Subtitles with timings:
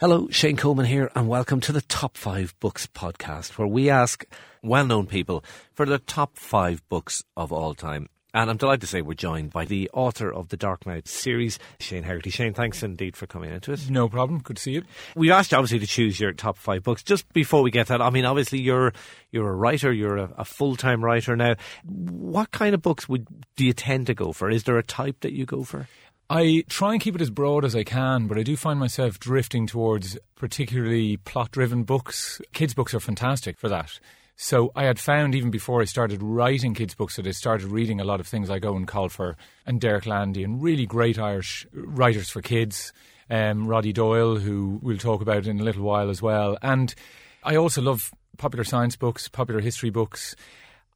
[0.00, 4.24] Hello, Shane Coleman here, and welcome to the Top 5 Books podcast, where we ask
[4.60, 8.08] well known people for the top five books of all time.
[8.34, 12.02] And I'm delighted to say we're joined by the author of the Darkmouth series, Shane
[12.02, 12.30] Hegarty.
[12.30, 13.88] Shane, thanks indeed for coming into it.
[13.88, 14.40] No problem.
[14.40, 14.82] Good to see you.
[15.14, 17.04] We asked you obviously to choose your top five books.
[17.04, 18.92] Just before we get that, I mean, obviously you're
[19.30, 21.54] you're a writer, you're a, a full time writer now.
[21.84, 24.50] What kind of books would do you tend to go for?
[24.50, 25.86] Is there a type that you go for?
[26.30, 29.20] I try and keep it as broad as I can, but I do find myself
[29.20, 32.40] drifting towards particularly plot driven books.
[32.52, 33.98] Kids' books are fantastic for that.
[34.36, 38.00] So I had found even before I started writing kids' books that I started reading
[38.00, 42.30] a lot of things like Eoin Colfer and Derek Landy and really great Irish writers
[42.30, 42.92] for kids.
[43.30, 46.58] Um, Roddy Doyle, who we'll talk about in a little while as well.
[46.62, 46.94] And
[47.42, 50.34] I also love popular science books, popular history books.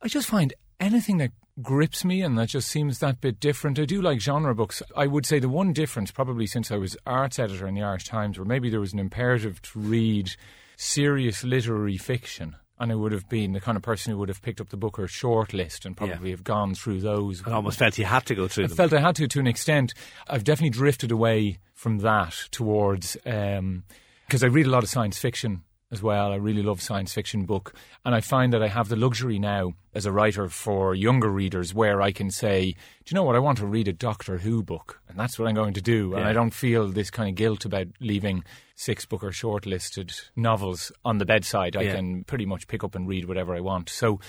[0.02, 1.30] I just find anything that
[1.62, 3.78] grips me and that just seems that bit different.
[3.78, 4.82] I do like genre books.
[4.96, 8.04] I would say the one difference, probably since I was arts editor in the Irish
[8.04, 10.30] Times, where maybe there was an imperative to read
[10.76, 12.56] serious literary fiction.
[12.80, 14.76] And I would have been the kind of person who would have picked up the
[14.76, 16.36] Booker short list and probably yeah.
[16.36, 17.42] have gone through those.
[17.44, 18.76] I almost felt you had to go through I them.
[18.76, 19.94] felt I had to to an extent.
[20.28, 23.84] I've definitely drifted away from that towards because um,
[24.32, 26.32] I read a lot of science fiction as well.
[26.32, 29.72] I really love science fiction book, and I find that I have the luxury now
[29.94, 33.36] as a writer for younger readers where I can say, "Do you know what?
[33.36, 36.10] I want to read a Doctor Who book, and that's what I'm going to do."
[36.12, 36.18] Yeah.
[36.18, 38.44] And I don't feel this kind of guilt about leaving
[38.74, 41.76] six Booker shortlisted novels on the bedside.
[41.76, 41.94] I yeah.
[41.94, 43.88] can pretty much pick up and read whatever I want.
[43.88, 44.20] So.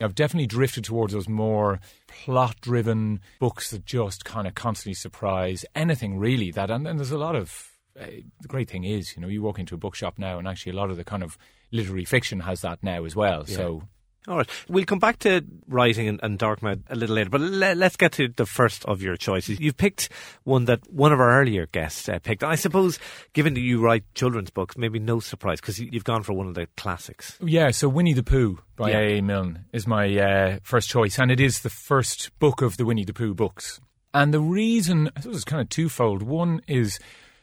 [0.00, 5.64] I've definitely drifted towards those more plot driven books that just kind of constantly surprise
[5.74, 8.06] anything really that and, and there's a lot of uh,
[8.40, 10.76] the great thing is, you know, you walk into a bookshop now, and actually a
[10.76, 11.38] lot of the kind of
[11.70, 13.44] literary fiction has that now as well.
[13.46, 13.56] Yeah.
[13.56, 13.82] So.
[14.26, 17.80] All right, we'll come back to writing and, and Darkmouth a little later, but let,
[17.80, 19.58] us get to the first of your choices.
[19.58, 20.10] You've picked
[20.44, 22.44] one that one of our earlier guests uh, picked.
[22.44, 22.98] I suppose,
[23.32, 26.54] given that you write children's books, maybe no surprise because you've gone for one of
[26.54, 27.38] the classics.
[27.40, 28.98] Yeah, so Winnie the Pooh by yeah.
[28.98, 29.20] A.
[29.22, 33.06] Milne is my uh, first choice, and it is the first book of the Winnie
[33.06, 33.80] the Pooh books.
[34.12, 36.22] And the reason, I suppose it's kind of twofold.
[36.22, 36.98] One is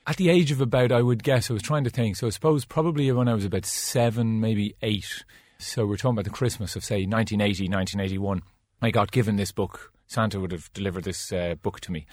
[0.08, 2.16] at the age of about, I would guess, I was trying to think.
[2.16, 5.24] So I suppose probably when I was about seven, maybe eight.
[5.58, 8.42] So we're talking about the Christmas of, say, 1980, 1981.
[8.82, 9.92] I got given this book.
[10.08, 12.06] Santa would have delivered this uh, book to me.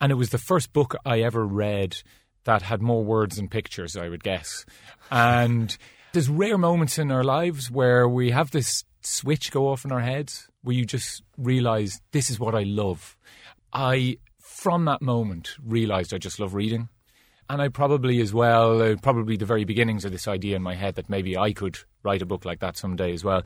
[0.00, 1.98] And it was the first book I ever read
[2.44, 4.64] that had more words than pictures, I would guess.
[5.10, 5.76] And
[6.12, 10.00] there's rare moments in our lives where we have this switch go off in our
[10.00, 13.16] heads where you just realize this is what I love.
[13.72, 16.88] I, from that moment, realized I just love reading.
[17.48, 20.74] And I probably as well, uh, probably the very beginnings of this idea in my
[20.74, 23.42] head that maybe I could write a book like that someday as well.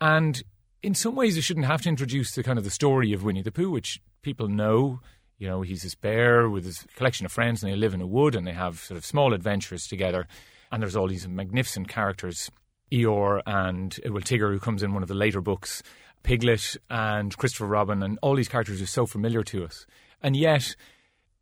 [0.00, 0.42] And
[0.82, 3.42] in some ways, I shouldn't have to introduce the kind of the story of Winnie
[3.42, 5.00] the Pooh, which people know.
[5.38, 8.06] You know, he's this bear with his collection of friends, and they live in a
[8.06, 10.28] wood, and they have sort of small adventures together.
[10.70, 12.48] And there's all these magnificent characters,
[12.92, 15.82] Eeyore and uh, well Tigger, who comes in one of the later books,
[16.22, 19.86] Piglet and Christopher Robin, and all these characters are so familiar to us.
[20.22, 20.76] And yet,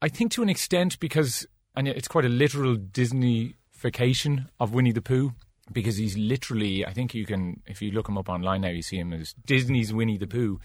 [0.00, 1.46] I think to an extent, because
[1.80, 5.32] and it's quite a literal Disneyfication of Winnie the Pooh
[5.72, 6.84] because he's literally.
[6.84, 9.34] I think you can, if you look him up online now, you see him as
[9.46, 10.60] Disney's Winnie the Pooh,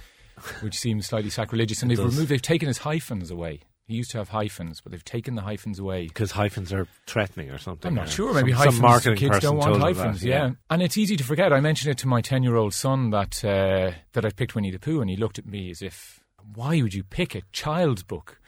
[0.60, 1.82] which seems slightly sacrilegious.
[1.82, 2.14] And they've does.
[2.14, 3.62] removed, they've taken his hyphens away.
[3.88, 7.50] He used to have hyphens, but they've taken the hyphens away because hyphens are threatening
[7.50, 7.88] or something.
[7.88, 8.34] I'm not sure.
[8.34, 8.76] Maybe some, hyphens.
[8.76, 10.20] Some marketing kids don't want hyphens.
[10.20, 10.48] That, yeah.
[10.48, 10.52] yeah.
[10.70, 11.54] and it's easy to forget.
[11.54, 15.00] I mentioned it to my ten-year-old son that uh, that I picked Winnie the Pooh,
[15.00, 16.20] and he looked at me as if,
[16.56, 18.42] "Why would you pick a child's book?"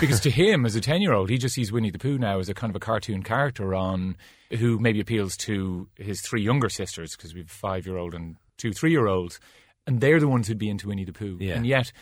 [0.00, 2.38] Because to him as a 10 year old he just sees winnie the pooh now
[2.38, 4.16] as a kind of a cartoon character on
[4.58, 8.14] who maybe appeals to his three younger sisters because we have a five year old
[8.14, 9.40] and two three year olds
[9.86, 11.38] and they're the ones who'd be into winnie the pooh.
[11.40, 11.54] Yeah.
[11.54, 11.92] and yet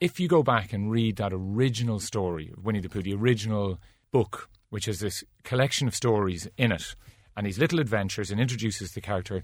[0.00, 3.78] if you go back and read that original story of winnie the pooh the original
[4.12, 6.96] book which has this collection of stories in it
[7.36, 9.42] and these little adventures and introduces the character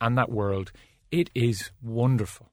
[0.00, 0.72] and that world
[1.10, 2.52] it is wonderful.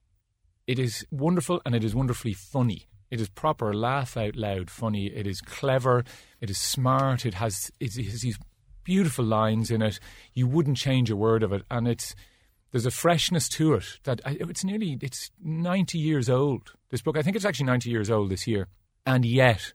[0.65, 5.07] It is wonderful and it is wonderfully funny it is proper laugh out loud funny.
[5.07, 6.03] It is clever.
[6.41, 7.25] It is smart.
[7.25, 8.37] It has, it has these
[8.83, 9.99] beautiful lines in it.
[10.33, 12.15] You wouldn't change a word of it, and it's
[12.71, 16.73] there's a freshness to it that it's nearly it's 90 years old.
[16.89, 18.67] This book, I think it's actually 90 years old this year,
[19.05, 19.73] and yet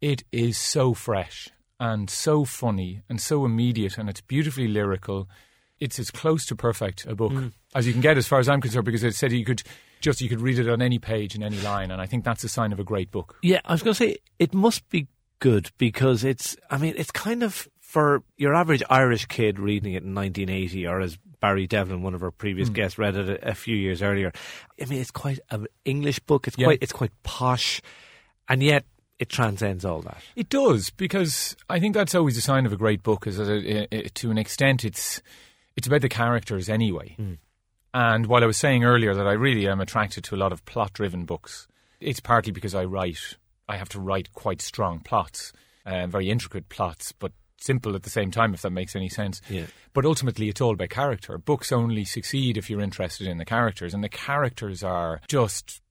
[0.00, 1.48] it is so fresh
[1.78, 5.28] and so funny and so immediate, and it's beautifully lyrical.
[5.80, 7.52] It's as close to perfect a book mm.
[7.74, 9.62] as you can get, as far as I'm concerned, because it said you could
[10.00, 12.44] just you could read it on any page in any line, and I think that's
[12.44, 13.36] a sign of a great book.
[13.42, 16.56] Yeah, I was going to say it must be good because it's.
[16.70, 21.00] I mean, it's kind of for your average Irish kid reading it in 1980, or
[21.00, 22.74] as Barry Devlin, one of our previous mm.
[22.74, 24.32] guests, read it a, a, few years earlier.
[24.80, 26.46] I mean, it's quite an English book.
[26.46, 26.66] It's yeah.
[26.66, 27.80] quite it's quite posh,
[28.48, 28.84] and yet
[29.18, 30.22] it transcends all that.
[30.36, 33.26] It does because I think that's always a sign of a great book.
[33.26, 35.20] Is that it, it, to an extent it's
[35.76, 37.16] it's about the characters anyway.
[37.18, 37.38] Mm.
[37.92, 40.64] And while I was saying earlier that I really am attracted to a lot of
[40.64, 41.66] plot-driven books,
[42.00, 43.36] it's partly because I write.
[43.68, 45.52] I have to write quite strong plots,
[45.86, 49.40] uh, very intricate plots, but simple at the same time, if that makes any sense.
[49.48, 49.66] Yeah.
[49.92, 51.36] But ultimately, it's all about character.
[51.38, 55.82] Books only succeed if you're interested in the characters, and the characters are just